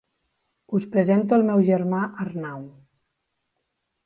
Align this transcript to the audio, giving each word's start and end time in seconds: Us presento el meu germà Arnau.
Us 0.79 0.87
presento 0.95 1.37
el 1.39 1.45
meu 1.49 1.61
germà 1.69 2.01
Arnau. 2.25 2.65